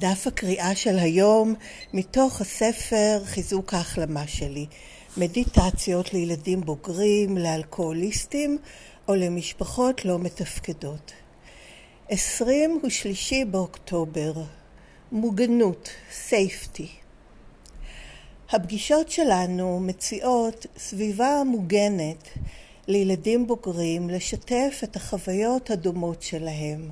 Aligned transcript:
דף 0.00 0.26
הקריאה 0.26 0.74
של 0.74 0.98
היום 0.98 1.54
מתוך 1.92 2.40
הספר 2.40 3.22
חיזוק 3.24 3.74
ההחלמה 3.74 4.26
שלי, 4.26 4.66
מדיטציות 5.16 6.12
לילדים 6.12 6.60
בוגרים, 6.60 7.38
לאלכוהוליסטים 7.38 8.58
או 9.08 9.14
למשפחות 9.14 10.04
לא 10.04 10.18
מתפקדות. 10.18 11.12
23 12.08 13.32
באוקטובר, 13.50 14.32
מוגנות, 15.12 15.90
סייפטי. 16.12 16.88
הפגישות 18.50 19.10
שלנו 19.10 19.80
מציעות 19.80 20.66
סביבה 20.78 21.42
מוגנת 21.46 22.28
לילדים 22.88 23.46
בוגרים 23.46 24.10
לשתף 24.10 24.80
את 24.84 24.96
החוויות 24.96 25.70
הדומות 25.70 26.22
שלהם. 26.22 26.90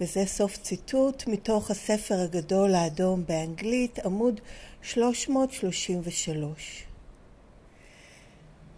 וזה 0.00 0.26
סוף 0.26 0.56
ציטוט 0.56 1.26
מתוך 1.26 1.70
הספר 1.70 2.20
הגדול 2.20 2.74
האדום 2.74 3.22
באנגלית, 3.28 3.98
עמוד 3.98 4.40
333. 4.82 6.84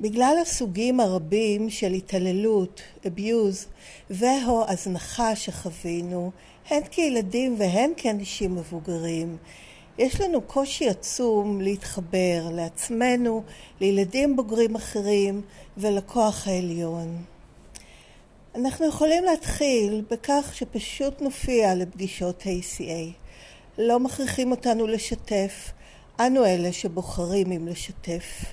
בגלל 0.00 0.36
הסוגים 0.42 1.00
הרבים 1.00 1.70
של 1.70 1.92
התעללות, 1.92 2.82
abuse 3.04 3.66
ו/או 4.10 4.64
הזנחה 4.68 5.36
שחווינו, 5.36 6.30
הן 6.70 6.82
כילדים 6.90 7.54
והן 7.58 7.90
כאנשים 7.96 8.54
מבוגרים, 8.54 9.36
יש 9.98 10.20
לנו 10.20 10.40
קושי 10.40 10.88
עצום 10.88 11.60
להתחבר 11.60 12.48
לעצמנו, 12.52 13.42
לילדים 13.80 14.36
בוגרים 14.36 14.74
אחרים 14.74 15.42
ולכוח 15.76 16.48
העליון. 16.48 17.31
אנחנו 18.54 18.86
יכולים 18.86 19.24
להתחיל 19.24 20.02
בכך 20.10 20.50
שפשוט 20.54 21.22
נופיע 21.22 21.74
לפגישות 21.74 22.42
ACA. 22.42 23.12
לא 23.78 24.00
מכריחים 24.00 24.50
אותנו 24.50 24.86
לשתף, 24.86 25.70
אנו 26.20 26.44
אלה 26.44 26.72
שבוחרים 26.72 27.52
אם 27.52 27.68
לשתף. 27.68 28.44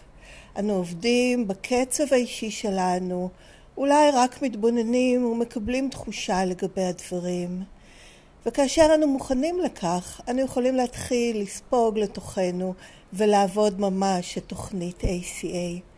אנו 0.60 0.74
עובדים 0.74 1.48
בקצב 1.48 2.04
האישי 2.12 2.52
שלנו, 2.52 3.30
אולי 3.78 4.12
רק 4.14 4.42
מתבוננים 4.42 5.26
ומקבלים 5.26 5.90
תחושה 5.90 6.46
לגבי 6.46 6.84
הדברים. 6.84 7.64
וכאשר 8.46 8.92
אנו 8.96 9.08
מוכנים 9.08 9.60
לכך, 9.60 10.22
אנו 10.30 10.42
יכולים 10.42 10.76
להתחיל 10.76 11.42
לספוג 11.42 12.00
לתוכנו 12.00 12.74
ולעבוד 13.14 13.82
ממש 13.82 14.38
את 14.38 14.44
תוכנית 14.48 15.02
ACA. 15.04 15.89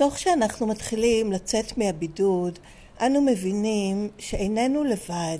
תוך 0.00 0.18
שאנחנו 0.18 0.66
מתחילים 0.66 1.32
לצאת 1.32 1.78
מהבידוד, 1.78 2.58
אנו 3.00 3.22
מבינים 3.22 4.08
שאיננו 4.18 4.84
לבד. 4.84 5.38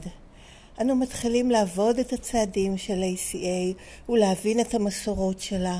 אנו 0.81 0.97
מתחילים 0.97 1.51
לעבוד 1.51 1.99
את 1.99 2.13
הצעדים 2.13 2.79
של 2.79 3.03
ACA 3.03 3.81
ולהבין 4.09 4.61
את 4.61 4.75
המסורות 4.75 5.41
שלה. 5.41 5.79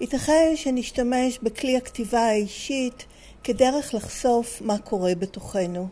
ייתכן 0.00 0.52
שנשתמש 0.56 1.38
בכלי 1.42 1.76
הכתיבה 1.76 2.20
האישית 2.20 3.06
כדרך 3.44 3.94
לחשוף 3.94 4.62
מה 4.62 4.78
קורה 4.78 5.14
בתוכנו. 5.14 5.88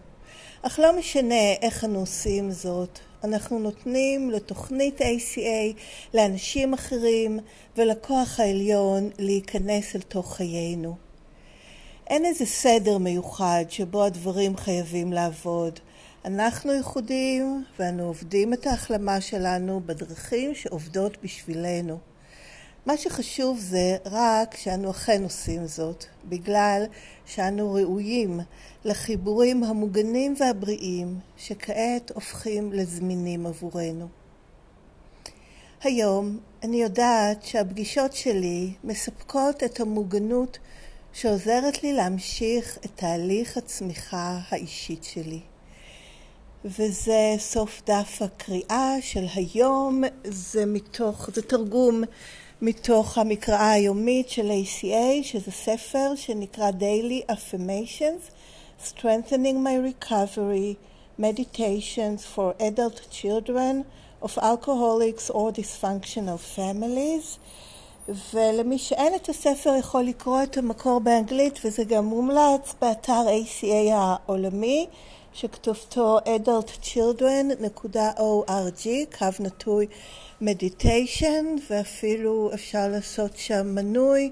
אך 0.63 0.79
לא 0.79 0.99
משנה 0.99 1.53
איך 1.63 1.85
אנו 1.85 1.99
עושים 1.99 2.51
זאת, 2.51 2.99
אנחנו 3.25 3.59
נותנים 3.59 4.31
לתוכנית 4.31 5.01
ACA, 5.01 5.79
לאנשים 6.15 6.75
אחרים 6.75 7.39
ולכוח 7.77 8.41
העליון 8.41 9.11
להיכנס 9.19 9.97
אל 9.97 10.01
תוך 10.01 10.37
חיינו. 10.37 11.04
אין 12.07 12.25
איזה 12.25 12.47
סדר 12.47 12.99
מיוחד 12.99 13.65
שבו 13.69 14.05
הדברים 14.05 14.57
חייבים 14.57 15.13
לעבוד. 15.13 15.81
אנחנו 16.25 16.73
ייחודיים 16.73 17.65
ואנו 17.79 18.03
עובדים 18.03 18.53
את 18.53 18.67
ההחלמה 18.67 19.21
שלנו 19.21 19.81
בדרכים 19.87 20.55
שעובדות 20.55 21.17
בשבילנו. 21.23 21.99
מה 22.87 22.97
שחשוב 22.97 23.59
זה 23.59 23.97
רק 24.05 24.57
שאנו 24.57 24.91
אכן 24.91 25.23
עושים 25.23 25.67
זאת, 25.67 26.05
בגלל 26.29 26.85
שאנו 27.27 27.75
ראויים 27.75 28.41
לחיבורים 28.85 29.65
המוגנים 29.65 30.35
והבריאים 30.39 31.19
שכעת 31.37 32.11
הופכים 32.15 32.73
לזמינים 32.73 33.47
עבורנו. 33.47 34.09
היום 35.83 36.39
אני 36.63 36.83
יודעת 36.83 37.43
שהפגישות 37.43 38.13
שלי 38.13 38.73
מספקות 38.85 39.65
את 39.65 39.81
המוגנות 39.81 40.59
שעוזרת 41.15 41.83
לי 41.83 41.93
להמשיך 41.93 42.79
את 42.85 42.91
תהליך 42.95 43.57
הצמיחה 43.57 44.39
האישית 44.49 45.05
שלי. 45.05 45.41
וזה 46.65 47.35
סוף 47.39 47.83
דף 47.87 48.23
הקריאה 48.23 48.95
של 49.01 49.25
היום, 49.35 50.03
זה 50.25 50.67
מתוך, 50.67 51.31
זה 51.35 51.43
תרגום 51.43 52.03
מתוך 52.63 53.19
המקראה 53.19 53.71
היומית 53.71 54.29
של 54.29 54.51
ACA, 54.51 55.23
שזה 55.23 55.51
ספר 55.51 56.15
שנקרא 56.17 56.71
Daily 56.71 57.33
Affirmations, 57.33 58.31
Strengthening 58.87 59.59
My 59.65 60.05
Recovery, 60.05 60.75
Meditations 61.21 62.27
for 62.35 62.55
Adult 62.61 63.01
Children 63.11 63.85
of 64.23 64.39
Alcoholics 64.39 65.31
or 65.31 65.53
Dysfunctional 65.53 66.39
Families. 66.57 67.39
ולמי 68.09 68.79
שאין 68.79 69.15
את 69.15 69.29
הספר 69.29 69.75
יכול 69.79 70.03
לקרוא 70.03 70.43
את 70.43 70.57
המקור 70.57 71.01
באנגלית 71.01 71.61
וזה 71.65 71.85
גם 71.85 72.05
מומלץ 72.05 72.75
באתר 72.81 73.27
ACA 73.27 73.93
העולמי 73.93 74.87
שכתובתו 75.33 76.19
adultchildren.org, 76.19 78.89
קו 79.19 79.27
נטוי 79.41 79.87
מדיטיישן, 80.41 81.45
ואפילו 81.71 82.51
אפשר 82.55 82.89
לעשות 82.89 83.37
שם 83.37 83.75
מנוי 83.75 84.31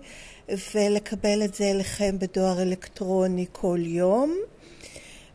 ולקבל 0.75 1.43
את 1.45 1.55
זה 1.55 1.65
אליכם 1.65 2.19
בדואר 2.19 2.63
אלקטרוני 2.63 3.47
כל 3.53 3.79
יום. 3.81 4.37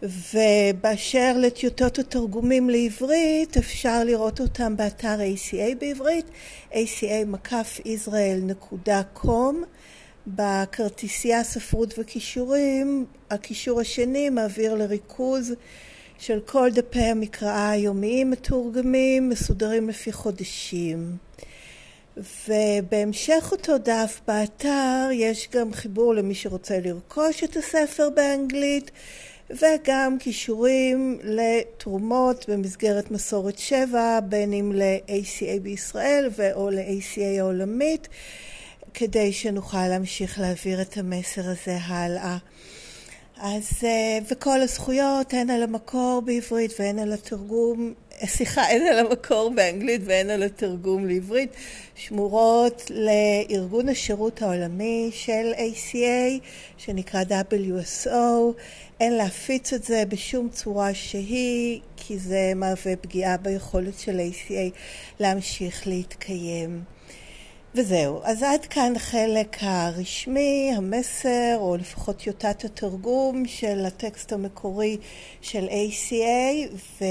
ובאשר 0.03 1.35
לטיוטות 1.37 1.99
התרגומים 1.99 2.69
לעברית, 2.69 3.57
אפשר 3.57 4.03
לראות 4.03 4.39
אותם 4.39 4.77
באתר 4.77 5.19
ACA 5.19 5.75
בעברית, 5.79 6.25
aca-israel.com. 6.71 9.55
בכרטיסייה 10.27 11.43
ספרות 11.43 11.99
וכישורים, 11.99 13.05
הכישור 13.31 13.81
השני 13.81 14.29
מעביר 14.29 14.75
לריכוז 14.75 15.53
של 16.19 16.39
כל 16.45 16.69
דפי 16.73 16.99
המקראה 16.99 17.69
היומיים 17.69 18.31
מתורגמים, 18.31 19.29
מסודרים 19.29 19.89
לפי 19.89 20.11
חודשים. 20.11 21.17
ובהמשך 22.17 23.49
אותו 23.51 23.77
דף 23.77 24.21
באתר 24.27 25.09
יש 25.11 25.47
גם 25.51 25.73
חיבור 25.73 26.15
למי 26.15 26.35
שרוצה 26.35 26.79
לרכוש 26.85 27.43
את 27.43 27.57
הספר 27.57 28.09
באנגלית 28.09 28.91
וגם 29.49 30.17
כישורים 30.19 31.19
לתרומות 31.23 32.49
במסגרת 32.49 33.11
מסורת 33.11 33.59
שבע, 33.59 34.19
בין 34.19 34.53
אם 34.53 34.71
ל-ACA 34.75 35.59
בישראל 35.61 36.29
או 36.53 36.69
ל-ACA 36.69 37.39
העולמית, 37.39 38.07
כדי 38.93 39.33
שנוכל 39.33 39.87
להמשיך 39.87 40.39
להעביר 40.39 40.81
את 40.81 40.97
המסר 40.97 41.41
הזה 41.49 41.77
הלאה. 41.81 42.37
אז, 43.37 43.69
אה, 43.83 44.19
וכל 44.31 44.61
הזכויות, 44.61 45.33
הן 45.33 45.49
על 45.49 45.63
המקור 45.63 46.21
בעברית 46.25 46.71
והן 46.79 46.99
על 46.99 47.13
התרגום, 47.13 47.93
סליחה, 48.25 48.61
הן 48.61 48.81
על 48.81 49.05
המקור 49.05 49.51
באנגלית 49.55 50.01
והן 50.05 50.29
על 50.29 50.43
התרגום 50.43 51.07
לעברית, 51.07 51.55
שמורות 51.95 52.91
לארגון 52.93 53.89
השירות 53.89 54.41
העולמי 54.41 55.09
של 55.13 55.53
ACA, 55.57 56.43
שנקרא 56.77 57.23
WSO. 57.23 58.09
אין 58.99 59.13
להפיץ 59.13 59.73
את 59.73 59.83
זה 59.83 60.03
בשום 60.09 60.49
צורה 60.49 60.93
שהיא, 60.93 61.81
כי 61.97 62.17
זה 62.17 62.51
מהווה 62.55 62.95
פגיעה 62.95 63.37
ביכולת 63.37 63.99
של 63.99 64.19
ACA 64.19 64.77
להמשיך 65.19 65.87
להתקיים. 65.87 66.83
וזהו, 67.75 68.21
אז 68.23 68.43
עד 68.43 68.65
כאן 68.65 68.93
החלק 68.95 69.57
הרשמי, 69.61 70.71
המסר, 70.75 71.57
או 71.57 71.77
לפחות 71.77 72.17
טיוטת 72.17 72.65
התרגום 72.65 73.45
של 73.45 73.85
הטקסט 73.85 74.33
המקורי 74.33 74.97
של 75.41 75.67
ACA, 75.67 77.03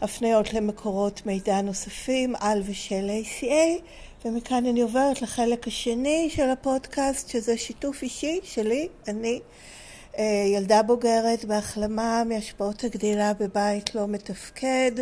והפניות 0.00 0.54
למקורות 0.54 1.26
מידע 1.26 1.60
נוספים 1.60 2.34
על 2.40 2.62
ושל 2.66 3.10
ACA, 3.22 3.82
ומכאן 4.24 4.66
אני 4.66 4.80
עוברת 4.80 5.22
לחלק 5.22 5.66
השני 5.66 6.30
של 6.30 6.50
הפודקאסט, 6.50 7.28
שזה 7.28 7.56
שיתוף 7.56 8.02
אישי 8.02 8.40
שלי, 8.42 8.88
אני. 9.08 9.40
אה, 10.18 10.44
ילדה 10.54 10.82
בוגרת 10.82 11.44
בהחלמה 11.44 12.22
מהשפעות 12.28 12.84
הגדילה 12.84 13.32
בבית 13.34 13.94
לא 13.94 14.08
מתפקד. 14.08 14.92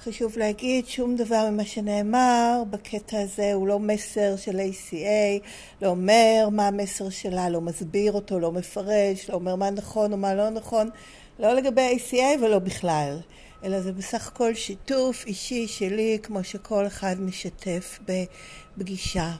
חשוב 0.00 0.38
להגיד, 0.38 0.86
שום 0.86 1.16
דבר 1.16 1.50
ממה 1.50 1.64
שנאמר 1.64 2.62
בקטע 2.70 3.20
הזה 3.20 3.52
הוא 3.52 3.68
לא 3.68 3.78
מסר 3.78 4.36
של 4.36 4.60
ACA, 4.60 5.46
לא 5.82 5.88
אומר 5.88 6.48
מה 6.52 6.66
המסר 6.66 7.10
שלה, 7.10 7.48
לא 7.48 7.60
מסביר 7.60 8.12
אותו, 8.12 8.38
לא 8.38 8.52
מפרש, 8.52 9.30
לא 9.30 9.34
אומר 9.34 9.56
מה 9.56 9.70
נכון 9.70 10.12
או 10.12 10.16
מה 10.16 10.34
לא 10.34 10.50
נכון, 10.50 10.90
לא 11.38 11.52
לגבי 11.52 11.96
ACA 11.96 12.42
ולא 12.42 12.58
בכלל. 12.58 13.18
אלא 13.64 13.80
זה 13.80 13.92
בסך 13.92 14.28
הכל 14.28 14.54
שיתוף 14.54 15.26
אישי 15.26 15.66
שלי, 15.68 16.18
כמו 16.22 16.44
שכל 16.44 16.86
אחד 16.86 17.20
משתף 17.20 17.98
בפגישה. 18.04 19.32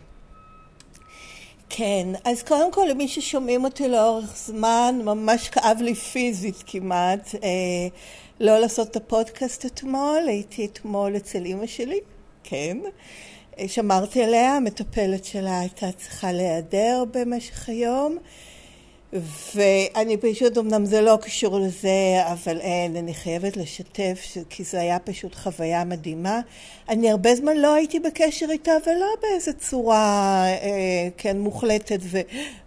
כן, 1.69 2.09
אז 2.25 2.43
קודם 2.43 2.73
כל 2.73 2.87
למי 2.91 3.09
ששומעים 3.09 3.65
אותי 3.65 3.89
לאורך 3.89 4.37
זמן, 4.37 5.01
ממש 5.05 5.49
כאב 5.49 5.79
לי 5.81 5.95
פיזית 5.95 6.65
כמעט 6.67 7.35
אה, 7.35 7.89
לא 8.41 8.59
לעשות 8.59 8.91
את 8.91 8.97
הפודקאסט 8.97 9.67
אתמול, 9.67 10.23
הייתי 10.27 10.67
אתמול 10.67 11.17
אצל 11.17 11.45
אימא 11.45 11.67
שלי, 11.67 12.01
כן. 12.45 12.79
שמרתי 13.67 14.23
עליה, 14.23 14.57
המטפלת 14.57 15.25
שלה 15.25 15.61
הייתה 15.61 15.93
צריכה 15.93 16.33
להיעדר 16.33 17.05
במשך 17.13 17.69
היום 17.69 18.19
ואני 19.13 20.17
פשוט, 20.17 20.59
אמנם 20.59 20.85
זה 20.85 21.01
לא 21.01 21.19
קשור 21.23 21.59
לזה, 21.59 22.23
אבל 22.33 22.61
אין, 22.61 22.97
אני 22.97 23.15
חייבת 23.15 23.57
לשתף, 23.57 24.37
כי 24.51 24.65
זו 24.65 24.79
היה 24.79 24.99
פשוט 24.99 25.35
חוויה 25.35 25.85
מדהימה. 25.85 26.41
אני 26.89 27.11
הרבה 27.11 27.35
זמן 27.35 27.57
לא 27.57 27.75
הייתי 27.75 28.01
בקשר 28.01 28.47
איתה, 28.51 28.73
ולא 28.87 29.07
באיזה 29.23 29.53
צורה, 29.53 30.45
אה, 30.47 31.09
כן, 31.17 31.39
מוחלטת 31.39 32.01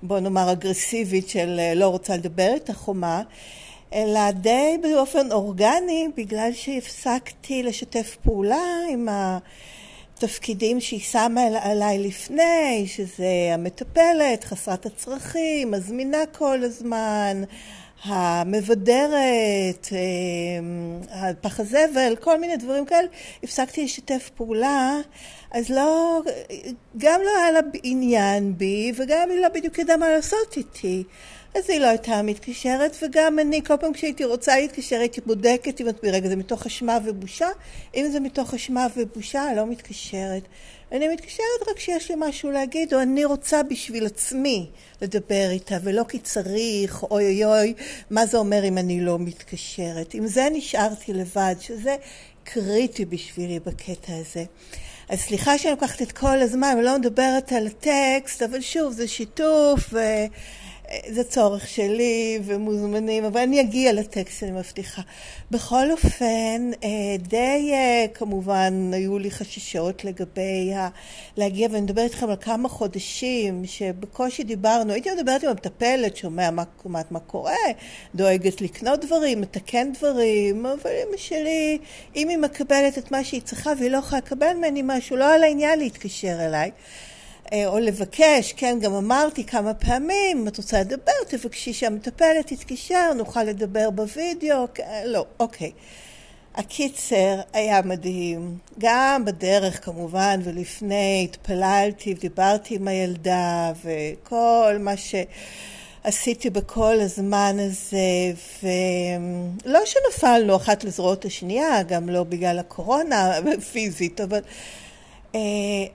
ובוא 0.03 0.19
נאמר 0.19 0.51
אגרסיבית 0.51 1.29
של 1.29 1.59
אה, 1.59 1.73
לא 1.73 1.87
רוצה 1.87 2.17
לדבר 2.17 2.51
איתך 2.53 2.87
או 2.87 2.93
מה, 2.93 3.21
אלא 3.93 4.31
די 4.31 4.77
באופן 4.81 5.31
אורגני, 5.31 6.07
בגלל 6.17 6.49
שהפסקתי 6.53 7.63
לשתף 7.63 8.17
פעולה 8.23 8.63
עם 8.91 9.09
ה... 9.09 9.37
תפקידים 10.21 10.79
שהיא 10.79 10.99
שמה 10.99 11.41
עליי 11.61 11.99
לפני, 11.99 12.83
שזה 12.87 13.25
המטפלת, 13.53 14.43
חסרת 14.43 14.85
הצרכים, 14.85 15.71
מזמינה 15.71 16.17
כל 16.31 16.63
הזמן, 16.63 17.43
המבדרת, 18.03 19.87
אה, 19.91 21.33
פח 21.41 21.59
הזבל, 21.59 22.15
כל 22.19 22.39
מיני 22.39 22.57
דברים 22.57 22.85
כאלה, 22.85 23.07
הפסקתי 23.43 23.83
לשתף 23.83 24.29
פעולה, 24.35 24.97
אז 25.51 25.69
לא, 25.69 26.21
גם 26.97 27.21
לא 27.23 27.29
היה 27.37 27.51
לה 27.51 27.59
עניין 27.83 28.57
בי, 28.57 28.91
וגם 28.95 29.29
היא 29.29 29.39
לא 29.39 29.47
בדיוק 29.47 29.79
ידעה 29.79 29.97
מה 29.97 30.09
לעשות 30.09 30.57
איתי. 30.57 31.03
אז 31.55 31.69
היא 31.69 31.79
לא 31.79 31.85
הייתה 31.85 32.21
מתקשרת, 32.21 32.95
וגם 33.01 33.39
אני, 33.39 33.61
כל 33.63 33.77
פעם 33.77 33.93
כשהייתי 33.93 34.25
רוצה 34.25 34.59
להתקשר, 34.59 34.95
הייתי 34.95 35.21
בודקת 35.21 35.81
אם 35.81 35.89
את 35.89 36.03
ברגע 36.03 36.29
זה 36.29 36.35
מתוך 36.35 36.65
אשמה 36.65 36.97
ובושה. 37.05 37.47
אם 37.95 38.09
זה 38.11 38.19
מתוך 38.19 38.53
אשמה 38.53 38.87
ובושה, 38.97 39.45
לא 39.55 39.67
מתקשרת. 39.67 40.43
אני 40.91 41.07
מתקשרת 41.07 41.67
רק 41.69 41.75
כשיש 41.75 42.11
לי 42.11 42.15
משהו 42.19 42.51
להגיד, 42.51 42.93
או 42.93 43.01
אני 43.01 43.25
רוצה 43.25 43.63
בשביל 43.63 44.05
עצמי 44.05 44.69
לדבר 45.01 45.47
איתה, 45.49 45.77
ולא 45.83 46.03
כי 46.03 46.19
צריך, 46.19 47.03
אוי 47.03 47.25
אוי 47.25 47.45
אוי, 47.45 47.73
מה 48.09 48.25
זה 48.25 48.37
אומר 48.37 48.63
אם 48.63 48.77
אני 48.77 49.01
לא 49.01 49.19
מתקשרת. 49.19 50.13
עם 50.13 50.27
זה 50.27 50.47
נשארתי 50.51 51.13
לבד, 51.13 51.55
שזה 51.59 51.95
קריטי 52.43 53.05
בשבילי 53.05 53.59
בקטע 53.59 54.13
הזה. 54.15 54.43
אז 55.09 55.19
סליחה 55.19 55.57
שאני 55.57 55.71
לוקחת 55.71 56.01
את 56.01 56.11
כל 56.11 56.41
הזמן 56.41 56.75
ולא 56.79 56.97
מדברת 56.97 57.51
על 57.51 57.67
הטקסט, 57.67 58.41
אבל 58.41 58.61
שוב, 58.61 58.93
זה 58.93 59.07
שיתוף, 59.07 59.93
ו... 59.93 59.99
זה 61.07 61.23
צורך 61.23 61.67
שלי 61.67 62.39
ומוזמנים, 62.43 63.25
אבל 63.25 63.41
אני 63.41 63.61
אגיע 63.61 63.93
לטקסט, 63.93 64.43
אני 64.43 64.51
מבטיחה. 64.51 65.01
בכל 65.51 65.91
אופן, 65.91 66.71
אה, 66.83 66.89
די 67.19 67.69
אה, 67.73 68.05
כמובן 68.13 68.91
היו 68.93 69.19
לי 69.19 69.31
חששות 69.31 70.05
לגבי 70.05 70.73
ה... 70.73 70.89
להגיע, 71.37 71.67
ואני 71.71 71.81
מדברת 71.81 72.11
איתכם 72.11 72.29
על 72.29 72.35
כמה 72.41 72.69
חודשים 72.69 73.65
שבקושי 73.65 74.43
דיברנו. 74.43 74.93
הייתי 74.93 75.09
מדברת 75.17 75.43
עם 75.43 75.49
המטפלת, 75.49 76.17
שומע 76.17 76.51
מה, 76.51 76.63
מה, 76.85 77.01
מה 77.11 77.19
קורה, 77.19 77.55
דואגת 78.15 78.61
לקנות 78.61 79.05
דברים, 79.05 79.41
מתקן 79.41 79.91
דברים, 79.93 80.65
אבל 80.65 80.91
אמא 81.07 81.17
שלי, 81.17 81.77
אם 82.15 82.29
היא 82.29 82.37
מקבלת 82.37 82.97
את 82.97 83.11
מה 83.11 83.23
שהיא 83.23 83.41
צריכה 83.41 83.71
והיא 83.79 83.91
לא 83.91 83.97
יכולה 83.97 84.21
לקבל 84.21 84.53
ממני 84.53 84.81
משהו, 84.85 85.17
לא 85.17 85.33
על 85.33 85.43
העניין 85.43 85.79
להתקשר 85.79 86.45
אליי. 86.45 86.71
אה, 87.53 87.67
או 87.67 87.79
לבקש, 87.79 88.53
כן, 88.53 88.77
גם 88.81 88.93
אמרתי 88.93 89.43
כמה 89.43 89.73
פעמים, 89.73 90.37
אם 90.37 90.47
את 90.47 90.57
רוצה 90.57 90.79
לדבר, 90.79 91.11
תבקשי 91.27 91.73
שהמטפלת 91.73 92.47
תתקשר, 92.47 93.13
נוכל 93.13 93.43
לדבר 93.43 93.89
בווידאו, 93.89 94.67
לא, 95.05 95.25
אוקיי. 95.39 95.71
הקיצר 96.55 97.41
היה 97.53 97.81
מדהים, 97.81 98.57
גם 98.79 99.25
בדרך 99.25 99.85
כמובן 99.85 100.39
ולפני 100.43 101.27
התפללתי 101.29 102.13
ודיברתי 102.17 102.75
עם 102.75 102.87
הילדה 102.87 103.71
וכל 103.83 104.77
מה 104.79 104.93
שעשיתי 104.97 106.49
בכל 106.49 106.99
הזמן 106.99 107.57
הזה 107.59 108.33
ולא 108.63 109.79
שנפלנו 109.85 110.55
אחת 110.55 110.83
לזרועות 110.83 111.25
השנייה, 111.25 111.83
גם 111.83 112.09
לא 112.09 112.23
בגלל 112.23 112.59
הקורונה 112.59 113.33
פיזית, 113.71 114.21
אבל 114.21 114.39
אה, 115.35 115.39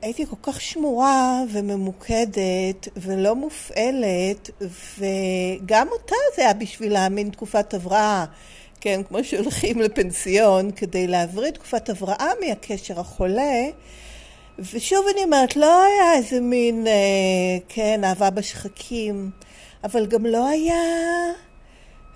הייתי 0.02 0.26
כל 0.26 0.36
כך 0.42 0.60
שמורה 0.60 1.42
וממוקדת 1.52 2.88
ולא 2.96 3.34
מופעלת, 3.34 4.50
וגם 4.98 5.88
אותה 5.92 6.14
זה 6.36 6.42
היה 6.42 6.54
בשבילה 6.54 7.08
מין 7.08 7.30
תקופת 7.30 7.74
הבראה, 7.74 8.24
כן, 8.80 9.00
כמו 9.08 9.24
שהולכים 9.24 9.80
לפנסיון, 9.80 10.70
כדי 10.70 11.06
להבריא 11.06 11.50
תקופת 11.50 11.88
הבראה 11.88 12.28
מהקשר 12.40 13.00
החולה. 13.00 13.64
ושוב 14.58 15.06
אני 15.14 15.24
אומרת, 15.24 15.56
לא 15.56 15.84
היה 15.84 16.12
איזה 16.14 16.40
מין, 16.40 16.86
אה, 16.86 16.92
כן, 17.68 18.04
אהבה 18.04 18.30
בשחקים, 18.30 19.30
אבל 19.84 20.06
גם 20.06 20.26
לא 20.26 20.48
היה... 20.48 20.82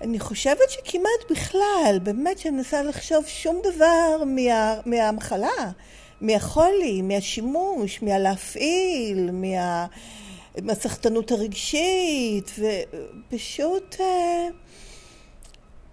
אני 0.01 0.19
חושבת 0.19 0.71
שכמעט 0.71 1.31
בכלל, 1.31 1.99
באמת 2.03 2.39
שאני 2.39 2.57
מנסה 2.57 2.83
לחשוב 2.83 3.27
שום 3.27 3.61
דבר 3.65 4.25
מה, 4.27 4.75
מהמחלה. 4.87 5.71
מהחולי, 6.21 7.03
מהשימוש, 7.03 8.03
מהלהפעיל, 8.03 9.31
מה... 9.33 9.87
מהסחטנות 10.63 11.33
הרגשית, 11.33 12.51
ופשוט 12.59 13.97
אה, 14.01 14.49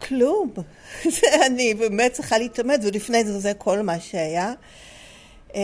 כלום. 0.01 0.53
אני 1.47 1.74
באמת 1.74 2.13
צריכה 2.13 2.38
להתאמץ, 2.38 2.79
ולפני 2.83 3.24
זה 3.24 3.39
זה 3.39 3.53
כל 3.53 3.81
מה 3.81 4.00
שהיה. 4.00 4.53
אה, 5.56 5.62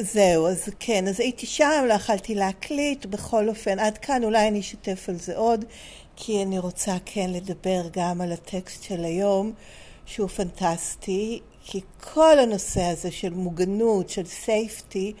זהו, 0.00 0.48
אז 0.48 0.68
כן, 0.80 1.08
אז 1.08 1.20
הייתי 1.20 1.46
שם, 1.46 1.84
לא 1.88 1.94
יכלתי 1.94 2.34
להקליט, 2.34 3.06
בכל 3.06 3.48
אופן, 3.48 3.78
עד 3.78 3.98
כאן 3.98 4.24
אולי 4.24 4.48
אני 4.48 4.60
אשתף 4.60 5.08
על 5.08 5.16
זה 5.16 5.36
עוד, 5.36 5.64
כי 6.16 6.42
אני 6.42 6.58
רוצה 6.58 6.96
כן 7.04 7.30
לדבר 7.30 7.82
גם 7.92 8.20
על 8.20 8.32
הטקסט 8.32 8.82
של 8.82 9.04
היום, 9.04 9.52
שהוא 10.06 10.28
פנטסטי. 10.28 11.40
כי 11.68 11.80
כל 12.12 12.38
הנושא 12.38 12.82
הזה 12.82 13.10
של 13.10 13.34
מוגנות, 13.34 14.10
של 14.10 14.26
סייפטי, 14.26 15.12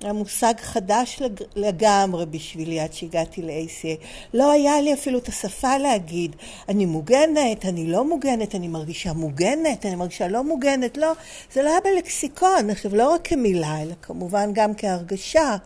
היה 0.00 0.12
מושג 0.12 0.54
חדש 0.60 1.22
לגמרי 1.56 2.26
בשבילי 2.26 2.80
עד 2.80 2.92
שהגעתי 2.92 3.42
ל-ACA. 3.42 4.04
לא 4.34 4.52
היה 4.52 4.80
לי 4.80 4.94
אפילו 4.94 5.18
את 5.18 5.28
השפה 5.28 5.78
להגיד, 5.78 6.36
אני 6.68 6.86
מוגנת, 6.86 7.64
אני 7.64 7.86
לא 7.86 8.08
מוגנת, 8.08 8.54
אני 8.54 8.68
מרגישה 8.68 9.12
מוגנת, 9.12 9.86
אני 9.86 9.94
מרגישה 9.94 10.28
לא 10.28 10.44
מוגנת, 10.44 10.96
לא, 10.96 11.12
זה 11.52 11.62
לא 11.62 11.70
היה 11.70 11.80
בלקסיקון, 11.80 12.70
עכשיו 12.70 12.96
לא 12.96 13.12
רק 13.12 13.28
כמילה, 13.28 13.82
אלא 13.82 13.94
כמובן 14.02 14.50
גם 14.52 14.74
כהרגשה. 14.74 15.56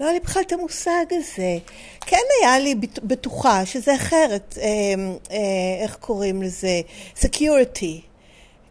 לא 0.00 0.04
היה 0.04 0.14
לי 0.14 0.20
בכלל 0.20 0.42
את 0.42 0.52
המושג 0.52 1.04
הזה. 1.10 1.58
כן 2.00 2.22
היה 2.40 2.58
לי 2.58 2.74
בטוחה 3.02 3.66
שזה 3.66 3.94
אחרת, 3.94 4.58
אה, 4.60 4.64
אה, 5.30 5.82
איך 5.82 5.96
קוראים 5.96 6.42
לזה? 6.42 6.80
Security. 7.18 8.15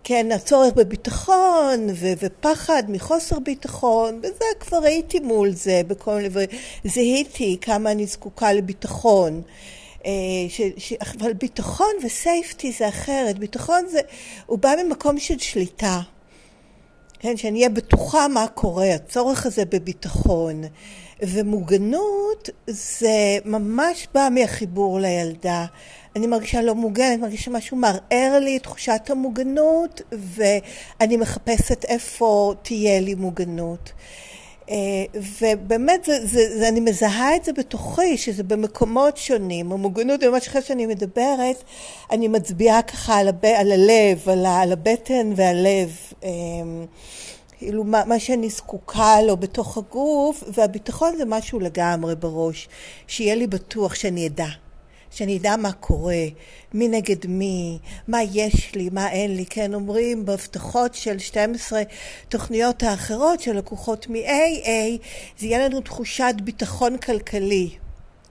כן, 0.08 0.32
הצורך 0.32 0.74
בביטחון 0.74 1.88
ו- 1.96 2.14
ופחד 2.22 2.84
מחוסר 2.88 3.40
ביטחון, 3.40 4.20
וזה 4.24 4.46
כבר 4.60 4.84
הייתי 4.84 5.20
מול 5.20 5.52
זה 5.52 5.82
בכל 5.88 6.16
מיני, 6.16 6.30
וזיהיתי 6.86 7.58
כמה 7.62 7.92
אני 7.92 8.06
זקוקה 8.06 8.54
לביטחון. 8.54 9.42
אה, 10.06 10.12
ש, 10.50 10.62
ש, 10.78 10.94
אבל 10.94 11.34
ביטחון 11.34 11.94
וסייפטי 12.04 12.72
זה 12.72 12.88
אחרת, 12.88 13.40
ביטחון 13.40 13.88
זה, 13.88 14.00
הוא 14.46 14.60
בא 14.60 14.74
ממקום 14.84 15.20
של 15.20 15.40
שליטה, 15.40 16.02
כן, 17.20 17.38
שאני 17.38 17.58
אהיה 17.58 17.70
בטוחה 17.70 18.28
מה 18.28 18.48
קורה, 18.48 18.94
הצורך 18.94 19.46
הזה 19.46 19.66
בביטחון. 19.66 20.64
ומוגנות 21.22 22.50
זה 22.68 23.38
ממש 23.46 24.08
בא 24.14 24.28
מהחיבור 24.32 25.00
לילדה. 25.00 25.66
אני 26.16 26.28
מרגישה 26.28 26.62
לא 26.62 26.76
מוגנת, 26.76 27.20
מרגישה 27.20 27.52
משהו 27.52 27.78
מערער 27.78 28.40
לי 28.40 28.58
את 28.58 28.64
תחושת 28.64 29.02
המוגנות, 29.10 30.02
ואני 30.12 31.18
מחפשת 31.18 31.86
איפה 31.86 32.54
תהיה 32.62 33.00
לי 33.00 33.16
מוגנות. 33.16 33.92
אה, 34.70 34.76
ובאמת, 35.42 36.04
זה, 36.06 36.26
זה, 36.26 36.60
זה, 36.60 36.68
אני 36.68 36.80
מזהה 36.80 37.36
את 37.36 37.46
זה 37.46 37.54
בתוכי, 37.54 38.18
שזה 38.18 38.44
במקומות 38.44 39.18
שונים. 39.18 39.72
המוגנות, 39.72 40.24
ממש 40.24 40.48
אחרי 40.48 40.62
שאני 40.62 40.86
מדברת, 40.86 41.64
אני 42.12 42.28
מצביעה 42.28 42.82
ככה 42.82 43.18
על, 43.18 43.28
הב, 43.28 43.46
על 43.46 43.72
הלב, 43.72 44.30
על, 44.30 44.46
ה, 44.46 44.62
על 44.62 44.72
הבטן 44.72 45.34
והלב. 45.36 45.96
אה, 46.24 46.30
כאילו 47.58 47.84
מה, 47.84 48.06
מה 48.06 48.20
שאני 48.20 48.50
זקוקה 48.50 49.22
לו 49.22 49.38
בתוך 49.38 49.78
הגוף, 49.78 50.44
והביטחון 50.54 51.16
זה 51.18 51.26
משהו 51.26 51.60
לגמרי 51.60 52.16
בראש, 52.16 52.68
שיהיה 53.08 53.36
לי 53.36 53.48
בטוח 53.48 53.96
שאני 53.96 54.28
אדע. 54.28 54.48
שאני 55.16 55.38
אדע 55.38 55.56
מה 55.56 55.72
קורה, 55.72 56.24
מי 56.74 56.88
נגד 56.88 57.28
מי, 57.28 57.80
מה 58.08 58.24
יש 58.24 58.76
לי, 58.76 58.90
מה 58.92 59.12
אין 59.12 59.36
לי. 59.36 59.46
כן, 59.46 59.74
אומרים 59.74 60.26
בהבטחות 60.26 60.94
של 60.94 61.20
12 61.20 61.82
תוכניות 62.30 62.84
האחרות 62.84 63.42
שלקוחות 63.42 64.10
מ-AA, 64.10 65.02
זה 65.40 65.48
יהיה 65.48 65.68
לנו 65.68 65.82
תחושת 65.82 66.34
ביטחון 66.44 66.98
כלכלי. 66.98 67.70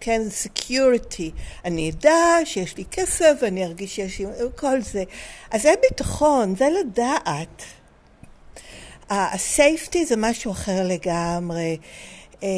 כן, 0.00 0.22
security. 0.44 1.30
אני 1.64 1.90
אדע 1.90 2.16
שיש 2.44 2.76
לי 2.76 2.84
כסף 2.90 3.32
ואני 3.42 3.64
ארגיש 3.64 3.96
שיש 3.96 4.18
לי... 4.18 4.26
כל 4.56 4.80
זה. 4.82 5.04
אז 5.50 5.62
זה 5.62 5.72
ביטחון, 5.82 6.56
זה 6.56 6.68
לדעת. 6.80 7.62
ה-safety 9.10 9.98
זה 10.06 10.16
משהו 10.16 10.52
אחר 10.52 10.88
לגמרי. 10.88 11.76
אה, 12.44 12.48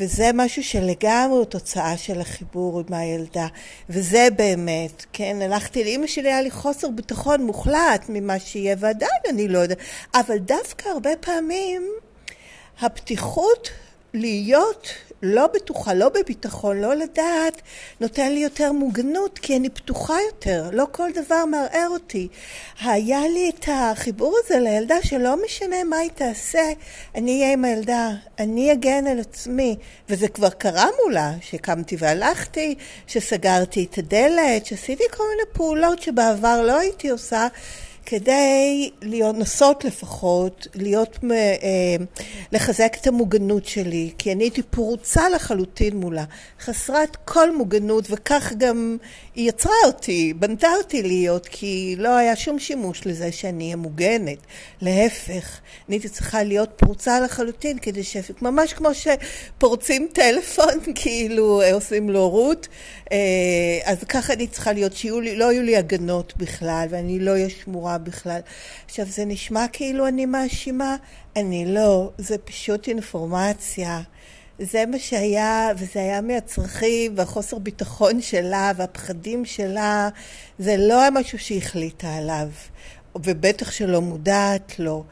וזה 0.00 0.30
משהו 0.34 0.64
שלגמרי 0.64 1.36
הוא 1.36 1.44
תוצאה 1.44 1.96
של 1.96 2.20
החיבור 2.20 2.80
עם 2.80 2.94
הילדה. 2.94 3.46
וזה 3.90 4.28
באמת, 4.36 5.04
כן, 5.12 5.36
הלכתי 5.42 5.84
לאימא 5.84 6.06
שלי, 6.06 6.28
היה 6.28 6.42
לי 6.42 6.50
חוסר 6.50 6.88
ביטחון 6.90 7.42
מוחלט 7.42 8.04
ממה 8.08 8.38
שיהיה, 8.38 8.76
ועדיין 8.78 9.20
אני 9.28 9.48
לא 9.48 9.58
יודעת. 9.58 9.78
אבל 10.14 10.38
דווקא 10.38 10.88
הרבה 10.88 11.10
פעמים 11.20 11.88
הפתיחות 12.80 13.70
להיות 14.14 14.88
לא 15.26 15.46
בטוחה, 15.46 15.94
לא 15.94 16.08
בביטחון, 16.08 16.80
לא 16.80 16.94
לדעת, 16.94 17.62
נותן 18.00 18.32
לי 18.32 18.40
יותר 18.40 18.72
מוגנות, 18.72 19.38
כי 19.38 19.56
אני 19.56 19.70
פתוחה 19.70 20.14
יותר, 20.26 20.70
לא 20.72 20.84
כל 20.92 21.10
דבר 21.14 21.44
מערער 21.44 21.88
אותי. 21.90 22.28
היה 22.80 23.20
לי 23.28 23.52
את 23.54 23.68
החיבור 23.72 24.36
הזה 24.44 24.58
לילדה 24.58 24.94
שלא 25.02 25.44
משנה 25.44 25.84
מה 25.84 25.96
היא 25.96 26.10
תעשה, 26.14 26.72
אני 27.14 27.40
אהיה 27.40 27.52
עם 27.52 27.64
הילדה, 27.64 28.10
אני 28.38 28.72
אגן 28.72 29.06
על 29.06 29.20
עצמי, 29.20 29.76
וזה 30.08 30.28
כבר 30.28 30.50
קרה 30.50 30.86
מולה, 31.02 31.32
שקמתי 31.40 31.96
והלכתי, 31.98 32.74
שסגרתי 33.06 33.86
את 33.90 33.98
הדלת, 33.98 34.66
שעשיתי 34.66 35.04
כל 35.16 35.24
מיני 35.30 35.52
פעולות 35.52 36.02
שבעבר 36.02 36.62
לא 36.62 36.78
הייתי 36.78 37.08
עושה. 37.08 37.48
כדי 38.06 38.90
לנסות 39.02 39.84
לפחות, 39.84 40.66
להיות, 40.74 41.18
אה, 41.30 41.96
לחזק 42.52 42.96
את 43.00 43.06
המוגנות 43.06 43.66
שלי, 43.66 44.10
כי 44.18 44.32
אני 44.32 44.44
הייתי 44.44 44.62
פרוצה 44.62 45.28
לחלוטין 45.28 45.96
מולה, 45.96 46.24
חסרת 46.60 47.16
כל 47.24 47.56
מוגנות, 47.56 48.04
וכך 48.10 48.52
גם 48.58 48.96
היא 49.34 49.48
יצרה 49.48 49.72
אותי, 49.84 50.34
בנתה 50.34 50.68
אותי 50.78 51.02
להיות, 51.02 51.46
כי 51.50 51.94
לא 51.98 52.16
היה 52.16 52.36
שום 52.36 52.58
שימוש 52.58 53.06
לזה 53.06 53.32
שאני 53.32 53.64
אהיה 53.64 53.76
מוגנת. 53.76 54.38
להפך, 54.80 55.60
אני 55.88 55.96
הייתי 55.96 56.08
צריכה 56.08 56.42
להיות 56.42 56.70
פרוצה 56.76 57.20
לחלוטין, 57.20 57.78
כדי 57.78 58.02
ש... 58.02 58.16
ממש 58.42 58.72
כמו 58.72 58.88
שפורצים 58.94 60.08
טלפון, 60.12 60.80
כאילו 61.00 61.62
עושים 61.72 62.10
לו 62.10 62.28
רות, 62.28 62.68
אה, 63.12 63.18
אז 63.84 64.04
ככה 64.04 64.32
אני 64.32 64.46
צריכה 64.46 64.72
להיות, 64.72 64.92
שלא 64.92 65.22
לא 65.22 65.48
היו 65.48 65.62
לי 65.62 65.76
הגנות 65.76 66.36
בכלל, 66.36 66.86
ואני 66.90 67.18
לא 67.18 67.30
אהיה 67.30 67.50
שמורה 67.50 67.98
בכלל. 67.98 68.40
עכשיו, 68.86 69.06
זה 69.06 69.24
נשמע 69.24 69.66
כאילו 69.72 70.08
אני 70.08 70.26
מאשימה, 70.26 70.96
אני 71.36 71.64
לא, 71.66 72.10
זה 72.18 72.38
פשוט 72.38 72.88
אינפורמציה. 72.88 74.00
זה 74.58 74.86
מה 74.86 74.98
שהיה, 74.98 75.70
וזה 75.76 76.00
היה 76.00 76.20
מהצרכים 76.20 77.12
והחוסר 77.16 77.58
ביטחון 77.58 78.20
שלה 78.20 78.72
והפחדים 78.76 79.44
שלה, 79.44 80.08
זה 80.58 80.76
לא 80.76 81.00
היה 81.00 81.10
משהו 81.10 81.38
שהחליטה 81.38 82.14
עליו, 82.14 82.48
ובטח 83.16 83.70
שלא 83.70 84.00
מודעת 84.00 84.78
לו. 84.78 85.04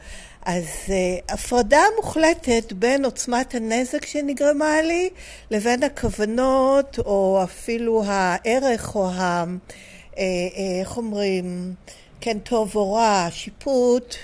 אז 0.45 0.65
uh, 0.85 1.33
הפרדה 1.33 1.81
מוחלטת 1.95 2.73
בין 2.73 3.05
עוצמת 3.05 3.55
הנזק 3.55 4.05
שנגרמה 4.05 4.81
לי 4.81 5.09
לבין 5.51 5.83
הכוונות 5.83 6.99
או 6.99 7.39
אפילו 7.43 8.03
הערך 8.05 8.95
או 8.95 9.09
ה... 9.09 9.43
Uh, 9.43 10.15
uh, 10.15 10.19
איך 10.81 10.97
אומרים? 10.97 11.73
כן, 12.21 12.39
טוב 12.39 12.75
או 12.75 12.93
רע, 12.93 13.27
שיפוט 13.31 14.15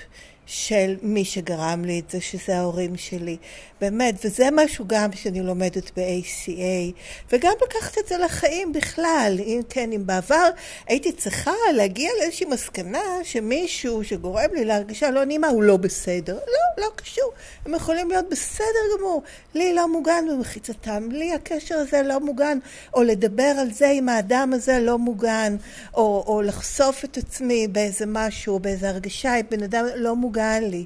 של 0.52 0.96
מי 1.02 1.24
שגרם 1.24 1.84
לי 1.84 2.00
את 2.00 2.10
זה, 2.10 2.20
שזה 2.20 2.56
ההורים 2.56 2.96
שלי. 2.96 3.36
באמת, 3.80 4.14
וזה 4.24 4.48
משהו 4.52 4.84
גם 4.88 5.12
שאני 5.12 5.42
לומדת 5.42 5.90
ב-ACA, 5.96 6.92
וגם 7.32 7.52
לקחת 7.62 7.98
את 7.98 8.08
זה 8.08 8.18
לחיים 8.18 8.72
בכלל. 8.72 9.38
אם 9.40 9.60
כן, 9.68 9.92
אם 9.92 10.06
בעבר 10.06 10.48
הייתי 10.86 11.12
צריכה 11.12 11.52
להגיע 11.74 12.10
לאיזושהי 12.20 12.46
מסקנה 12.46 13.02
שמישהו 13.22 14.04
שגורם 14.04 14.54
לי 14.54 14.64
להרגישה 14.64 15.10
לא 15.10 15.24
נעימה 15.24 15.48
הוא 15.48 15.62
לא 15.62 15.76
בסדר. 15.76 16.34
לא, 16.34 16.84
לא 16.84 16.90
קשור. 16.96 17.32
הם 17.66 17.74
יכולים 17.74 18.10
להיות 18.10 18.28
בסדר 18.30 18.64
גמור. 18.98 19.22
לי 19.54 19.74
לא 19.74 19.88
מוגן 19.88 20.24
במחיצתם, 20.30 21.08
לי 21.10 21.32
הקשר 21.32 21.74
הזה 21.74 22.02
לא 22.02 22.20
מוגן, 22.20 22.58
או 22.94 23.02
לדבר 23.02 23.54
על 23.60 23.70
זה 23.72 23.90
עם 23.90 24.08
האדם 24.08 24.52
הזה 24.52 24.78
לא 24.78 24.98
מוגן, 24.98 25.56
או, 25.94 26.24
או 26.26 26.42
לחשוף 26.42 27.04
את 27.04 27.16
עצמי 27.16 27.68
באיזה 27.68 28.04
משהו, 28.06 28.58
באיזה 28.58 28.88
הרגשה 28.88 29.34
עם 29.34 29.46
בן 29.50 29.62
אדם 29.62 29.84
לא 29.96 30.16
מוגן 30.16 30.39
לי. 30.42 30.84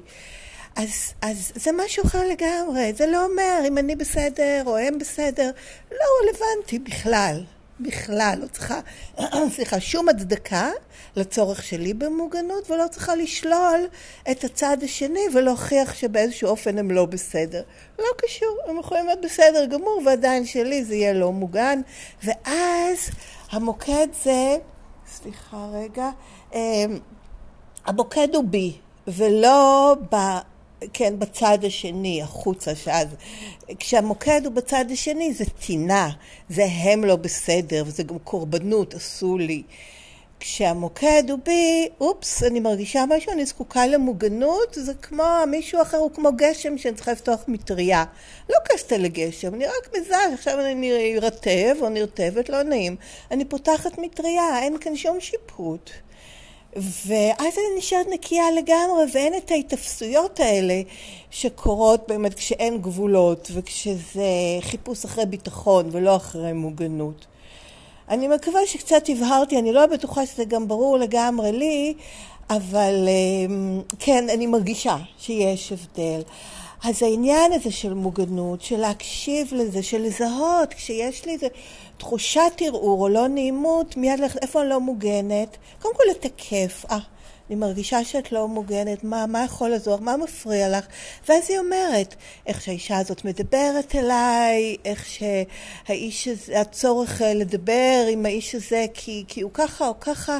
אז, 0.75 1.13
אז 1.21 1.51
זה 1.55 1.71
משהו 1.85 2.03
אחר 2.05 2.27
לגמרי, 2.27 2.93
זה 2.93 3.07
לא 3.07 3.25
אומר 3.25 3.59
אם 3.67 3.77
אני 3.77 3.95
בסדר 3.95 4.63
או 4.65 4.77
הם 4.77 4.99
בסדר, 4.99 5.51
לא 5.91 6.05
רלוונטי 6.21 6.79
בכלל, 6.79 7.43
בכלל, 7.79 8.37
לא 8.41 8.47
צריכה, 8.47 8.79
סליחה, 9.55 9.79
שום 9.79 10.09
הצדקה 10.09 10.69
לצורך 11.15 11.63
שלי 11.63 11.93
במוגנות 11.93 12.71
ולא 12.71 12.85
צריכה 12.91 13.15
לשלול 13.15 13.87
את 14.31 14.43
הצד 14.43 14.77
השני 14.83 15.23
ולהוכיח 15.33 15.93
שבאיזשהו 15.93 16.49
אופן 16.49 16.77
הם 16.77 16.91
לא 16.91 17.05
בסדר. 17.05 17.63
לא 17.99 18.05
קשור, 18.17 18.57
הם 18.67 18.79
יכולים 18.79 19.05
להיות 19.05 19.21
בסדר 19.21 19.65
גמור 19.65 20.01
ועדיין 20.05 20.45
שלי 20.45 20.83
זה 20.83 20.95
יהיה 20.95 21.13
לא 21.13 21.31
מוגן. 21.31 21.81
ואז 22.23 23.09
המוקד 23.51 24.07
זה, 24.23 24.57
סליחה 25.07 25.69
רגע, 25.73 26.09
אמ, 26.53 26.99
המוקד 27.85 28.35
הוא 28.35 28.43
בי 28.43 28.77
ולא 29.07 29.95
ב... 30.11 30.15
כן, 30.93 31.19
בצד 31.19 31.57
השני, 31.63 32.21
החוצה, 32.21 32.75
שאז... 32.75 33.07
כשהמוקד 33.79 34.41
הוא 34.45 34.53
בצד 34.53 34.85
השני 34.91 35.33
זה 35.33 35.45
טינה, 35.65 36.09
זה 36.49 36.65
הם 36.65 37.05
לא 37.05 37.15
בסדר, 37.15 37.83
וזה 37.87 38.03
גם 38.03 38.19
קורבנות, 38.19 38.93
עשו 38.93 39.37
לי. 39.37 39.63
כשהמוקד 40.39 41.23
הוא 41.29 41.39
בי, 41.45 41.87
אופס, 42.01 42.43
אני 42.43 42.59
מרגישה 42.59 43.03
משהו, 43.09 43.31
אני 43.31 43.45
זקוקה 43.45 43.87
למוגנות, 43.87 44.73
זה 44.73 44.93
כמו 44.93 45.23
מישהו 45.47 45.81
אחר, 45.81 45.97
הוא 45.97 46.11
כמו 46.11 46.29
גשם 46.35 46.77
שאני 46.77 46.95
צריכה 46.95 47.11
לפתוח 47.11 47.43
מטריה. 47.47 48.03
לא 48.49 48.55
קסטה 48.63 48.97
לגשם, 48.97 49.53
אני 49.55 49.65
רק 49.65 49.95
מזל, 49.97 50.33
עכשיו 50.33 50.59
אני 50.59 51.13
נרטב 51.13 51.75
או 51.81 51.89
נרטבת, 51.89 52.49
לא 52.49 52.63
נעים. 52.63 52.95
אני 53.31 53.45
פותחת 53.45 53.97
מטריה, 53.97 54.59
אין 54.59 54.77
כאן 54.77 54.95
שום 54.95 55.19
שיפוט. 55.19 55.89
ואז 56.75 57.53
אני 57.57 57.77
נשארת 57.77 58.07
נקייה 58.11 58.51
לגמרי, 58.51 59.03
ואין 59.13 59.33
את 59.37 59.51
ההתאפסויות 59.51 60.39
האלה 60.39 60.81
שקורות 61.31 62.03
באמת 62.07 62.33
כשאין 62.33 62.81
גבולות, 62.81 63.51
וכשזה 63.53 64.23
חיפוש 64.61 65.05
אחרי 65.05 65.25
ביטחון 65.25 65.89
ולא 65.91 66.15
אחרי 66.15 66.53
מוגנות. 66.53 67.25
אני 68.09 68.27
מקווה 68.27 68.59
שקצת 68.65 69.03
הבהרתי, 69.09 69.59
אני 69.59 69.73
לא 69.73 69.85
בטוחה 69.85 70.25
שזה 70.25 70.45
גם 70.45 70.67
ברור 70.67 70.97
לגמרי 70.97 71.51
לי, 71.51 71.93
אבל 72.49 73.07
אמ, 73.07 73.81
כן, 73.99 74.29
אני 74.29 74.47
מרגישה 74.47 74.97
שיש 75.19 75.71
הבדל. 75.71 76.21
אז 76.83 77.03
העניין 77.03 77.53
הזה 77.53 77.71
של 77.71 77.93
מוגנות, 77.93 78.61
של 78.61 78.77
להקשיב 78.77 79.53
לזה, 79.53 79.83
של 79.83 80.01
לזהות, 80.01 80.73
כשיש 80.73 81.25
לי 81.25 81.33
איזה 81.33 81.47
תחושת 81.97 82.51
ערעור 82.59 83.01
או 83.01 83.09
לא 83.09 83.27
נעימות, 83.27 83.97
מיד 83.97 84.19
ללכת, 84.19 84.41
איפה 84.41 84.61
אני 84.61 84.69
לא 84.69 84.79
מוגנת? 84.79 85.57
קודם 85.81 85.95
כל 85.95 86.03
לתקף, 86.11 86.85
אה, 86.91 86.97
אני 87.49 87.55
מרגישה 87.55 88.03
שאת 88.03 88.31
לא 88.31 88.47
מוגנת, 88.47 89.03
מה, 89.03 89.25
מה 89.25 89.43
יכול 89.43 89.69
לעזור, 89.69 89.99
מה 89.99 90.17
מפריע 90.17 90.77
לך? 90.77 90.85
ואז 91.29 91.49
היא 91.49 91.59
אומרת, 91.59 92.15
איך 92.47 92.61
שהאישה 92.61 92.97
הזאת 92.97 93.25
מדברת 93.25 93.95
אליי, 93.95 94.75
איך 94.85 95.05
שהאיש 95.05 96.27
הזה, 96.27 96.61
הצורך 96.61 97.21
אה, 97.21 97.33
לדבר 97.33 98.05
עם 98.11 98.25
האיש 98.25 98.55
הזה 98.55 98.85
כי, 98.93 99.23
כי 99.27 99.41
הוא 99.41 99.51
ככה 99.53 99.87
או 99.87 99.99
ככה, 99.99 100.39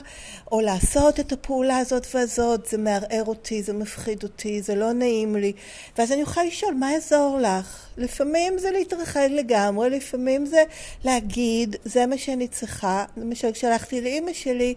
או 0.52 0.62
לעשות 0.62 1.20
את 1.20 1.32
הפעולה 1.32 1.78
הזאת 1.78 2.08
והזאת, 2.14 2.66
זה 2.66 2.78
מערער 2.78 3.24
אותי, 3.26 3.64
זה 3.64 3.74
מפחיד 3.74 4.24
אותי, 4.24 4.62
זה 4.62 4.76
לא 4.76 4.94
נעים 4.94 5.36
לי. 5.36 5.54
ואז 5.98 6.12
אני 6.12 6.22
אוכל 6.22 6.44
לשאול, 6.44 6.74
מה 6.74 6.92
יעזור 6.92 7.38
לך? 7.42 7.88
לפעמים 7.98 8.58
זה 8.58 8.72
להתרחד 8.72 9.28
לגמרי, 9.32 9.90
לפעמים 9.90 10.46
זה 10.46 10.64
להגיד, 11.04 11.76
זה 11.86 12.06
מה 12.06 12.18
שאני 12.18 12.48
צריכה. 12.48 13.06
למשל, 13.18 13.52
כשהלכתי 13.52 14.02
לאימא 14.02 14.34
שלי, 14.34 14.74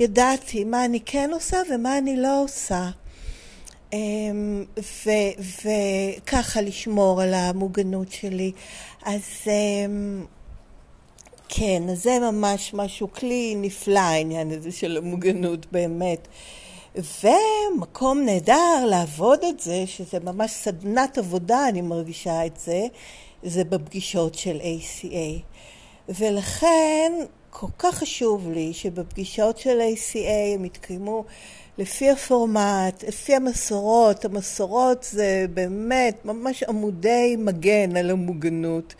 ידעתי 0.00 0.64
מה 0.64 0.84
אני 0.84 1.00
כן 1.04 1.30
עושה 1.32 1.58
ומה 1.72 1.98
אני 1.98 2.16
לא 2.16 2.42
עושה. 2.42 2.90
אמ, 3.92 4.64
וככה 5.64 6.60
לשמור 6.60 7.22
על 7.22 7.34
המוגנות 7.34 8.12
שלי. 8.12 8.52
אז 9.02 9.22
אמ, 9.46 10.24
כן, 11.48 11.82
אז 11.90 12.02
זה 12.02 12.18
ממש 12.20 12.74
משהו, 12.74 13.12
כלי 13.12 13.54
נפלא 13.56 13.98
העניין 13.98 14.50
הזה 14.50 14.72
של 14.72 14.96
המוגנות 14.96 15.66
באמת. 15.72 16.28
ומקום 16.96 18.20
נהדר 18.20 18.86
לעבוד 18.90 19.44
את 19.44 19.60
זה, 19.60 19.82
שזה 19.86 20.20
ממש 20.20 20.50
סדנת 20.50 21.18
עבודה, 21.18 21.68
אני 21.68 21.80
מרגישה 21.80 22.46
את 22.46 22.56
זה, 22.56 22.86
זה 23.42 23.64
בפגישות 23.64 24.34
של 24.34 24.60
ACA. 24.60 25.40
ולכן 26.08 27.12
כל 27.50 27.66
כך 27.78 27.94
חשוב 27.94 28.50
לי 28.50 28.72
שבפגישות 28.72 29.58
של 29.58 29.78
ACA 29.80 30.54
הם 30.54 30.64
יתקיימו 30.64 31.24
לפי 31.78 32.10
הפורמט, 32.10 33.04
לפי 33.08 33.34
המסורות. 33.34 34.24
המסורות 34.24 35.06
זה 35.10 35.46
באמת 35.54 36.24
ממש 36.24 36.62
עמודי 36.62 37.36
מגן 37.38 37.96
על 37.96 38.10
המוגנות. 38.10 38.94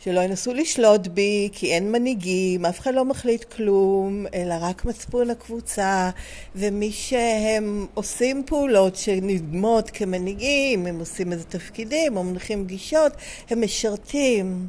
שלא 0.00 0.20
ינסו 0.20 0.54
לשלוט 0.54 1.06
בי, 1.06 1.48
כי 1.52 1.72
אין 1.72 1.92
מנהיגים, 1.92 2.66
אף 2.66 2.80
אחד 2.80 2.94
לא 2.94 3.04
מחליט 3.04 3.44
כלום, 3.44 4.26
אלא 4.34 4.54
רק 4.60 4.84
מצפון 4.84 5.30
הקבוצה, 5.30 6.10
ומי 6.56 6.92
שהם 6.92 7.86
עושים 7.94 8.42
פעולות 8.46 8.96
שנדמות 8.96 9.90
כמנהיגים, 9.90 10.86
הם 10.86 10.98
עושים 10.98 11.32
איזה 11.32 11.44
תפקידים, 11.44 12.16
או 12.16 12.24
מנחים 12.24 12.64
פגישות, 12.64 13.12
הם 13.50 13.64
משרתים. 13.64 14.68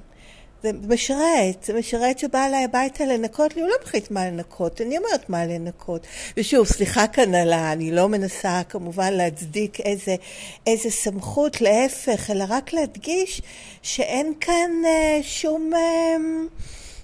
זה 0.63 0.71
משרת, 0.87 1.63
זה 1.63 1.73
משרת 1.73 2.19
שבא 2.19 2.45
אליי 2.45 2.63
הביתה 2.63 3.05
לנקות 3.05 3.55
לי, 3.55 3.61
הוא 3.61 3.69
לא 3.69 3.75
מחליט 3.83 4.11
מה 4.11 4.27
לנקות, 4.27 4.81
אני 4.81 4.97
אומרת 4.97 5.29
מה 5.29 5.45
לנקות. 5.45 6.07
ושוב, 6.37 6.67
סליחה 6.67 7.07
כאן 7.07 7.35
על 7.35 7.53
ה... 7.53 7.71
אני 7.71 7.91
לא 7.91 8.09
מנסה 8.09 8.61
כמובן 8.69 9.13
להצדיק 9.13 9.79
איזה, 9.79 10.15
איזה 10.67 10.89
סמכות, 10.89 11.61
להפך, 11.61 12.31
אלא 12.31 12.45
רק 12.49 12.73
להדגיש 12.73 13.41
שאין 13.81 14.33
כאן 14.39 14.71
אה, 14.85 15.19
שום... 15.23 15.71
אה, 15.75 16.15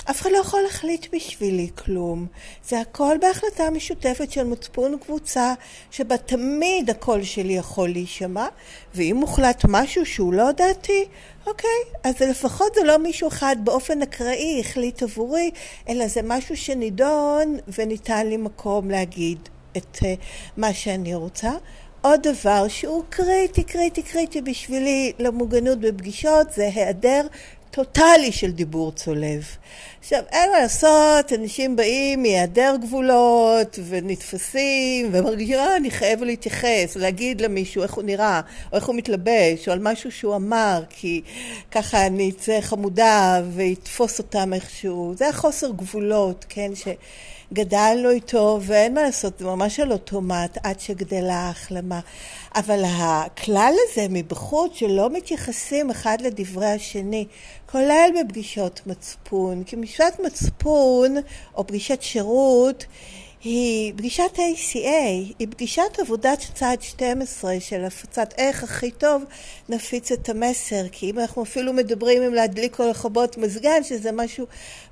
אף 0.09 0.21
אחד 0.21 0.29
לא 0.31 0.37
יכול 0.37 0.61
להחליט 0.61 1.15
בשבילי 1.15 1.69
כלום. 1.75 2.27
זה 2.69 2.79
הכל 2.79 3.17
בהחלטה 3.21 3.69
משותפת 3.69 4.31
של 4.31 4.43
מצפון 4.43 4.97
קבוצה, 4.97 5.53
שבה 5.91 6.17
תמיד 6.17 6.89
הקול 6.89 7.23
שלי 7.23 7.53
יכול 7.53 7.89
להישמע, 7.89 8.47
ואם 8.95 9.17
מוחלט 9.19 9.65
משהו 9.67 10.05
שהוא 10.05 10.33
לא 10.33 10.51
דעתי, 10.51 11.05
אוקיי, 11.47 11.69
אז 12.03 12.21
לפחות 12.21 12.75
זה 12.75 12.83
לא 12.83 12.97
מישהו 12.97 13.27
אחד 13.27 13.55
באופן 13.63 14.01
אקראי 14.01 14.59
החליט 14.59 15.03
עבורי, 15.03 15.51
אלא 15.89 16.07
זה 16.07 16.21
משהו 16.23 16.57
שנידון 16.57 17.57
וניתן 17.77 18.27
לי 18.27 18.37
מקום 18.37 18.89
להגיד 18.89 19.39
את 19.77 19.97
uh, 19.97 20.05
מה 20.57 20.73
שאני 20.73 21.15
רוצה. 21.15 21.51
עוד 22.05 22.27
דבר 22.27 22.67
שהוא 22.67 23.03
קריטי, 23.09 23.63
קריטי, 23.63 24.03
קריטי 24.03 24.41
בשבילי 24.41 25.13
למוגנות 25.19 25.79
בפגישות 25.79 26.51
זה 26.51 26.69
היעדר 26.75 27.27
טוטאלי 27.75 28.31
של 28.31 28.51
דיבור 28.51 28.91
צולב. 28.91 29.43
עכשיו, 29.99 30.23
אין 30.31 30.51
מה 30.51 30.59
לעשות, 30.59 31.33
אנשים 31.33 31.75
באים 31.75 32.21
מהיעדר 32.21 32.75
גבולות 32.81 33.79
ונתפסים 33.87 35.09
ומרגישים, 35.13 35.55
אה, 35.55 35.75
אני 35.75 35.91
חייב 35.91 36.23
להתייחס, 36.23 36.95
להגיד 36.95 37.41
למישהו 37.41 37.83
איך 37.83 37.93
הוא 37.93 38.03
נראה, 38.03 38.41
או 38.71 38.77
איך 38.77 38.85
הוא 38.85 38.95
מתלבש, 38.95 39.67
או 39.67 39.73
על 39.73 39.79
משהו 39.81 40.11
שהוא 40.11 40.35
אמר, 40.35 40.83
כי 40.89 41.21
ככה 41.71 42.05
אני 42.05 42.29
אצא 42.29 42.61
חמודה 42.61 43.41
ויתפוס 43.55 44.19
אותם 44.19 44.53
איכשהו. 44.53 45.13
זה 45.17 45.29
החוסר 45.29 45.71
גבולות, 45.71 46.45
כן, 46.49 46.71
שגדלנו 47.51 48.09
איתו, 48.09 48.59
ואין 48.61 48.93
מה 48.93 49.01
לעשות, 49.01 49.39
זה 49.39 49.45
ממש 49.45 49.79
על 49.79 49.91
אוטומט 49.91 50.57
עד 50.63 50.79
שגדלה 50.79 51.35
ההחלמה. 51.35 51.99
אבל 52.55 52.83
הכלל 52.85 53.73
הזה 53.89 54.07
מבחוץ, 54.09 54.71
שלא 54.75 55.09
מתייחסים 55.09 55.89
אחד 55.89 56.17
לדברי 56.21 56.65
השני, 56.71 57.25
כולל 57.71 58.09
בפגישות 58.19 58.81
מצפון, 58.85 59.63
כי 59.63 59.75
פגישת 59.75 60.13
מצפון 60.25 61.15
או 61.55 61.67
פגישת 61.67 62.01
שירות 62.01 62.85
היא 63.45 63.93
פגישת 63.97 64.35
ACA, 64.35 65.05
היא 65.39 65.47
פגישת 65.49 65.99
עבודת 65.99 66.39
צעד 66.53 66.81
12 66.81 67.59
של 67.59 67.85
הפצת 67.85 68.33
איך 68.37 68.63
הכי 68.63 68.91
טוב 68.91 69.23
נפיץ 69.69 70.11
את 70.11 70.29
המסר, 70.29 70.87
כי 70.91 71.09
אם 71.09 71.19
אנחנו 71.19 71.43
אפילו 71.43 71.73
מדברים 71.73 72.23
אם 72.23 72.33
להדליק 72.33 72.79
או 72.79 72.89
לכבות 72.89 73.37
מזגן, 73.37 73.83
שזה 73.83 74.11
משהו 74.11 74.45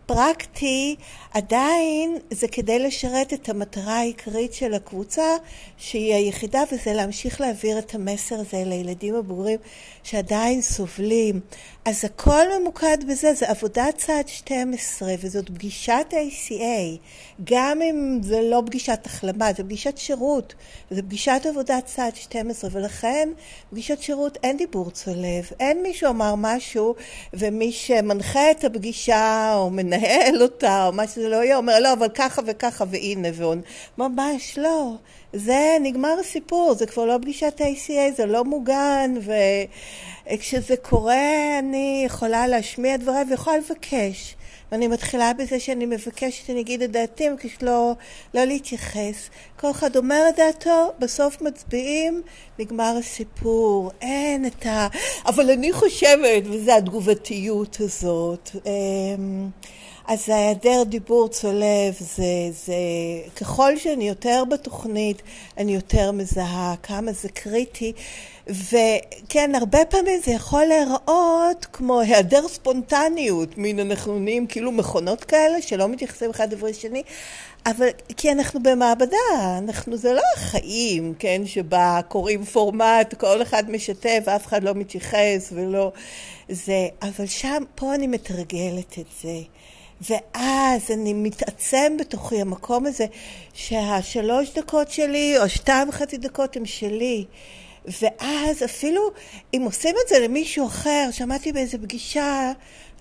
פרקטי, 0.06 0.96
עדיין 1.34 2.18
זה 2.32 2.48
כדי 2.48 2.80
לשרת 2.80 3.34
את 3.34 3.50
המטרה 3.50 3.98
העיקרית 3.98 4.54
של 4.54 4.74
הקבוצה, 4.74 5.38
שהיא 5.78 6.14
היחידה, 6.14 6.64
וזה 6.72 6.94
להמשיך 6.94 7.42
להעביר 7.42 7.80
את 7.80 7.96
המסר 7.96 8.36
הזה 8.36 8.64
לילדים 8.66 9.16
הבוגרים 9.16 9.60
שעדיין 10.04 10.62
סובלים. 10.62 11.40
אז 11.86 12.06
הכל 12.06 12.46
ממוקד 12.60 12.98
בזה, 13.08 13.34
זה 13.34 13.50
עבודת 13.50 13.98
צעד 13.98 14.28
12, 14.28 15.14
וזאת 15.20 15.50
פגישת 15.50 16.06
ACA, 16.12 16.98
גם 17.44 17.82
אם 17.82 18.20
זה 18.22 18.42
לא 18.42 18.64
פגישת 18.66 19.00
החלמה, 19.06 19.54
זה 19.58 19.64
פגישת 19.64 19.98
שירות, 19.98 20.54
זה 20.92 21.02
פגישת 21.02 21.42
עבודת 21.50 21.86
צעד 21.86 22.16
12, 22.16 22.70
ולכן 22.74 23.30
פגישת 23.72 24.02
שירות 24.02 24.38
אין 24.44 24.58
דיבור 24.58 24.92
צולב, 24.92 25.50
אין 25.60 25.84
מישהו 25.84 26.10
אמר 26.10 26.34
משהו, 26.38 26.96
ומי 27.34 27.72
שמנחה 27.72 28.52
את 28.52 28.64
הפגישה, 28.64 29.54
או 29.56 29.70
מנהל 29.70 30.42
אותה, 30.42 30.86
או 30.88 30.92
מה 30.92 31.08
שזה 31.08 31.30
לא 31.30 31.44
יהיה, 31.44 31.58
אומר, 31.58 31.80
לא, 31.80 31.94
אבל 31.94 32.08
ככה 32.10 32.42
וככה, 32.48 32.86
והנה, 32.90 33.28
ועוד. 33.34 33.60
ממש 33.98 34.58
לא. 34.58 34.96
זה 35.34 35.78
נגמר 35.82 36.16
הסיפור, 36.20 36.74
זה 36.74 36.86
כבר 36.86 37.06
לא 37.06 37.18
פגישת 37.22 37.62
ACA, 37.62 38.16
זה 38.18 38.26
לא 38.26 38.44
מוגן, 38.44 39.14
וכשזה 40.28 40.76
קורה 40.78 41.60
אני 41.60 42.04
יכולה 42.06 42.48
להשמיע 42.48 42.98
דבריי 42.98 43.24
ויכולה 43.30 43.58
לבקש. 43.58 44.36
ואני 44.72 44.88
מתחילה 44.88 45.34
בזה 45.34 45.60
שאני 45.60 45.86
מבקשת 45.86 46.46
שאני 46.46 46.62
אגיד 46.62 46.82
את 46.82 46.92
דעתי, 46.92 47.30
מבקשת 47.30 47.64
לא, 47.64 47.94
לא 48.34 48.44
להתייחס. 48.44 49.30
כל 49.60 49.72
אחד 49.72 49.96
אומר 49.96 50.26
את 50.30 50.36
דעתו, 50.36 50.92
בסוף 51.00 51.42
מצביעים, 51.42 52.22
נגמר 52.60 52.96
הסיפור. 53.00 53.92
אין 54.02 54.46
את 54.46 54.66
ה... 54.66 54.88
אבל 55.26 55.52
אני 55.52 55.74
חושבת, 55.74 56.44
וזו 56.46 56.72
התגובתיות 56.72 57.78
הזאת. 57.80 58.50
אמ, 58.66 59.50
אז 60.08 60.30
היעדר 60.30 60.84
דיבור 60.86 61.28
צולב 61.28 61.94
זה, 62.00 62.50
זה 62.66 62.74
ככל 63.36 63.78
שאני 63.78 64.08
יותר 64.08 64.44
בתוכנית 64.50 65.22
אני 65.58 65.76
יותר 65.76 66.12
מזהה 66.12 66.76
כמה 66.84 67.12
זה 67.12 67.30
קריטי 67.30 67.94
וכן 68.48 69.56
הרבה 69.56 69.86
פעמים 69.86 70.20
זה 70.26 70.32
יכול 70.32 70.64
להיראות 70.64 71.66
כמו 71.74 72.00
היעדר 72.00 72.48
ספונטניות 72.48 73.58
מין 73.58 73.80
אנחנו 73.80 74.20
נהיים 74.20 74.48
כאילו 74.48 74.72
מכונות 74.72 75.24
כאלה 75.24 75.62
שלא 75.62 75.88
מתייחסים 75.88 76.30
אחד 76.30 76.54
לדברי 76.54 76.74
שני 76.74 77.04
אבל 77.66 77.88
כי 78.18 78.32
אנחנו 78.32 78.64
במעבדה, 78.64 79.58
אנחנו, 79.58 79.98
זה 79.98 80.14
לא 80.14 80.22
החיים, 80.36 81.14
כן, 81.20 81.42
שבה 81.46 82.00
קוראים 82.08 82.46
פורמט, 82.46 83.14
כל 83.14 83.42
אחד 83.42 83.72
משתף, 83.72 84.24
אף 84.36 84.46
אחד 84.46 84.64
לא 84.64 84.74
מתייחס 84.74 85.50
ולא 85.52 85.92
זה, 86.50 86.88
אבל 87.02 87.26
שם, 87.26 87.64
פה 87.76 87.96
אני 87.96 88.08
מתרגלת 88.08 89.00
את 89.00 89.06
זה. 89.22 89.40
ואז 90.02 90.92
אני 90.92 91.14
מתעצם 91.14 91.98
בתוכי 92.00 92.42
המקום 92.42 92.86
הזה 92.86 93.06
שהשלוש 93.54 94.54
דקות 94.54 94.92
שלי 94.92 95.38
או 95.40 95.50
שתיים 95.50 95.90
וחצי 95.90 96.18
דקות 96.18 96.58
הם 96.58 96.66
שלי. 96.66 97.26
ואז 98.02 98.64
אפילו 98.66 99.02
אם 99.54 99.62
עושים 99.66 99.96
את 100.04 100.10
זה 100.10 100.20
למישהו 100.20 100.68
אחר, 100.68 101.10
שמעתי 101.12 101.52
באיזה 101.52 101.78
פגישה, 101.78 102.52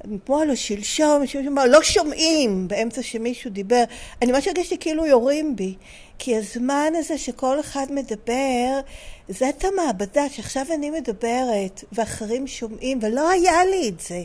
אתמול 0.01 0.51
או 0.51 0.57
שלשום, 0.57 1.27
שאמר, 1.27 1.65
לא 1.67 1.83
שומעים 1.83 2.69
באמצע 2.69 3.03
שמישהו 3.03 3.51
דיבר. 3.51 3.85
אני 4.23 4.33
ממש 4.33 4.49
הרגשתי 4.49 4.79
כאילו 4.79 5.07
יורים 5.07 5.57
בי. 5.57 5.75
כי 6.19 6.37
הזמן 6.37 6.93
הזה 6.97 7.19
שכל 7.19 7.61
אחד 7.61 7.87
מדבר, 7.91 8.81
זה 9.29 9.49
את 9.49 9.65
המעבדה 9.65 10.29
שעכשיו 10.29 10.67
אני 10.75 10.91
מדברת 10.91 11.85
ואחרים 11.93 12.47
שומעים, 12.47 12.99
ולא 13.03 13.31
היה 13.31 13.65
לי 13.65 13.89
את 13.89 14.01
זה. 14.01 14.23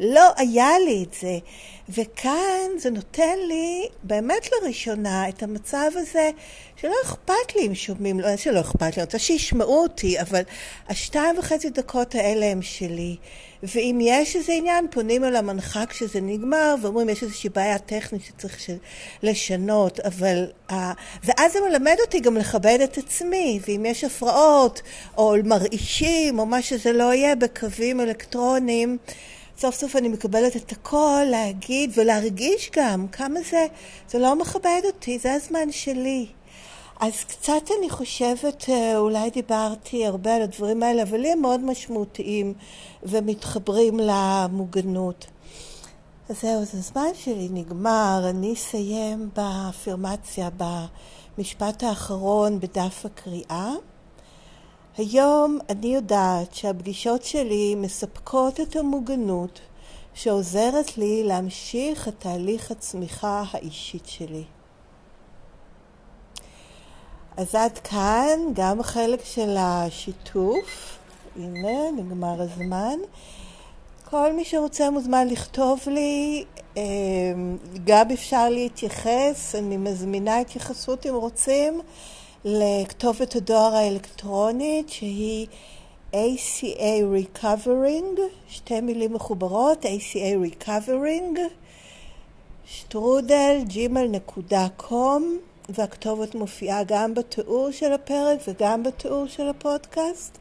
לא 0.00 0.30
היה 0.36 0.78
לי 0.86 1.04
את 1.08 1.14
זה. 1.20 1.38
וכאן 1.88 2.78
זה 2.78 2.90
נותן 2.90 3.38
לי 3.48 3.88
באמת 4.02 4.48
לראשונה 4.52 5.28
את 5.28 5.42
המצב 5.42 5.90
הזה 5.94 6.30
שלא 6.76 6.94
אכפת 7.04 7.56
לי 7.56 7.66
אם 7.66 7.74
שומעים, 7.74 8.20
לא 8.20 8.36
שלא 8.36 8.60
אכפת 8.60 8.82
לי, 8.82 8.92
אני 8.96 9.02
רוצה 9.02 9.18
שישמעו 9.18 9.82
אותי, 9.82 10.20
אבל 10.20 10.42
השתיים 10.88 11.38
וחצי 11.38 11.70
דקות 11.70 12.14
האלה 12.14 12.46
הם 12.46 12.62
שלי. 12.62 13.16
ואם 13.62 13.98
יש 14.02 14.36
איזה 14.36 14.52
עניין, 14.52 14.86
פונים 14.90 15.24
אל 15.24 15.36
המנחה 15.36 15.86
כשזה 15.86 16.20
נגמר, 16.20 16.74
ואומרים, 16.82 17.08
יש 17.08 17.22
איזושהי 17.22 17.50
בעיה 17.50 17.78
טכנית 17.78 18.22
שצריך 18.24 18.70
לשנות, 19.22 20.00
אבל... 20.00 20.46
ואז 21.24 21.52
זה 21.52 21.58
מלמד 21.68 21.96
אותי 22.00 22.20
גם 22.20 22.36
לכבד 22.36 22.78
את 22.84 22.98
עצמי, 22.98 23.60
ואם 23.68 23.86
יש 23.86 24.04
הפרעות, 24.04 24.82
או 25.16 25.34
מרעישים, 25.44 26.38
או 26.38 26.46
מה 26.46 26.62
שזה 26.62 26.92
לא 26.92 27.14
יהיה, 27.14 27.34
בקווים 27.36 28.00
אלקטרוניים, 28.00 28.98
סוף 29.60 29.74
סוף 29.74 29.96
אני 29.96 30.08
מקבלת 30.08 30.56
את 30.56 30.72
הכל, 30.72 31.24
להגיד 31.30 31.90
ולהרגיש 31.96 32.70
גם 32.76 33.08
כמה 33.08 33.40
זה, 33.50 33.66
זה 34.08 34.18
לא 34.18 34.36
מכבד 34.36 34.80
אותי, 34.84 35.18
זה 35.18 35.32
הזמן 35.32 35.72
שלי. 35.72 36.26
אז 37.00 37.24
קצת 37.24 37.62
אני 37.78 37.90
חושבת, 37.90 38.64
אה, 38.68 38.98
אולי 38.98 39.30
דיברתי 39.30 40.06
הרבה 40.06 40.34
על 40.34 40.42
הדברים 40.42 40.82
האלה, 40.82 41.02
אבל 41.02 41.26
הם 41.26 41.42
מאוד 41.42 41.60
משמעותיים 41.60 42.54
ומתחברים 43.02 44.00
למוגנות. 44.02 45.26
אז 46.28 46.40
זהו, 46.40 46.62
אז 46.62 46.74
הזמן 46.74 47.10
שלי 47.14 47.48
נגמר, 47.50 48.26
אני 48.30 48.52
אסיים 48.52 49.30
באפירמציה, 49.36 50.48
במשפט 51.36 51.82
האחרון 51.82 52.60
בדף 52.60 53.06
הקריאה. 53.06 53.72
היום 54.98 55.58
אני 55.68 55.94
יודעת 55.94 56.54
שהפגישות 56.54 57.22
שלי 57.22 57.74
מספקות 57.74 58.60
את 58.60 58.76
המוגנות 58.76 59.60
שעוזרת 60.14 60.98
לי 60.98 61.24
להמשיך 61.24 62.08
את 62.08 62.14
תהליך 62.18 62.70
הצמיחה 62.70 63.42
האישית 63.52 64.06
שלי. 64.06 64.44
אז 67.36 67.54
עד 67.54 67.78
כאן 67.78 68.38
גם 68.52 68.80
החלק 68.80 69.24
של 69.24 69.56
השיתוף. 69.58 70.98
הנה, 71.36 71.90
נגמר 71.96 72.42
הזמן. 72.42 72.98
כל 74.10 74.32
מי 74.32 74.44
שרוצה 74.44 74.90
מוזמן 74.90 75.28
לכתוב 75.28 75.80
לי, 75.86 76.44
אמ, 76.76 76.82
גם 77.84 78.10
אפשר 78.10 78.48
להתייחס, 78.48 79.54
אני 79.54 79.76
מזמינה 79.76 80.38
התייחסות 80.38 81.06
אם 81.06 81.14
רוצים, 81.14 81.80
לכתובת 82.44 83.36
הדואר 83.36 83.74
האלקטרונית 83.74 84.88
שהיא 84.88 85.46
ACA 86.12 87.02
Recovering, 87.14 88.20
שתי 88.48 88.80
מילים 88.80 89.12
מחוברות, 89.12 89.84
ACA 89.84 90.64
Recovering, 90.64 91.38
שטרודל, 92.66 93.60
ג'ימל.קום, 93.66 95.38
והכתובת 95.68 96.34
מופיעה 96.34 96.84
גם 96.84 97.14
בתיאור 97.14 97.70
של 97.70 97.92
הפרק 97.92 98.38
וגם 98.48 98.82
בתיאור 98.82 99.26
של 99.26 99.48
הפודקאסט. 99.48 100.38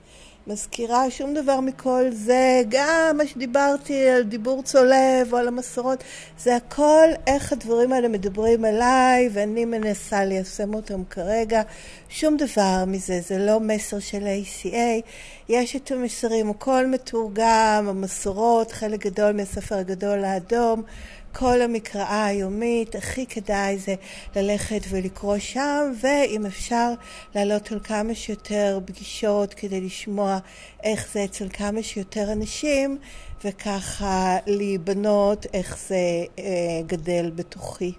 מזכירה 0.47 1.12
שום 1.12 1.33
דבר 1.33 1.60
מכל 1.60 2.03
זה, 2.12 2.62
גם 2.69 3.17
מה 3.17 3.27
שדיברתי 3.27 4.10
על 4.10 4.23
דיבור 4.23 4.63
צולב 4.63 5.27
או 5.31 5.38
על 5.38 5.47
המסורות, 5.47 6.03
זה 6.39 6.55
הכל 6.55 7.07
איך 7.27 7.53
הדברים 7.53 7.93
האלה 7.93 8.07
מדברים 8.07 8.65
עליי 8.65 9.29
ואני 9.33 9.65
מנסה 9.65 10.25
ליישם 10.25 10.73
אותם 10.73 11.03
כרגע. 11.10 11.62
שום 12.10 12.38
דבר 12.38 12.83
מזה, 12.88 13.21
זה 13.21 13.38
לא 13.38 13.60
מסר 13.60 13.99
של 13.99 14.23
ACA. 14.23 15.01
יש 15.49 15.75
את 15.75 15.91
המסרים, 15.91 16.49
הכל 16.49 16.88
מתורגם, 16.88 17.86
המסורות, 17.89 18.71
חלק 18.71 19.05
גדול 19.05 19.31
מהספר 19.31 19.75
הגדול 19.75 20.23
האדום. 20.23 20.83
כל 21.39 21.62
המקראה 21.62 22.26
היומית, 22.26 22.95
הכי 22.95 23.26
כדאי 23.26 23.78
זה 23.78 23.95
ללכת 24.36 24.82
ולקרוא 24.89 25.38
שם, 25.38 25.93
ואם 26.02 26.45
אפשר 26.45 26.93
לעלות 27.36 27.71
על 27.71 27.80
כמה 27.84 28.15
שיותר 28.15 28.80
פגישות 28.86 29.54
כדי 29.54 29.82
לשמוע 29.82 30.38
איך 30.84 31.08
זה 31.13 31.23
אצל 31.23 31.50
כמה 31.50 31.84
שיותר 31.84 32.32
אנשים, 32.32 32.97
וככה 33.43 34.38
להיבנות 34.47 35.45
איך 35.54 35.78
זה 35.88 35.95
אה, 36.39 36.43
גדל 36.88 37.32
בתוכי. 37.36 37.91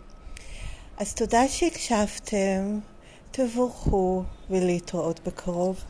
אז 0.98 1.14
תודה 1.14 1.48
שהקשבתם, 1.48 2.78
תבורכו 3.30 4.22
ולהתראות 4.50 5.20
בקרוב. 5.26 5.84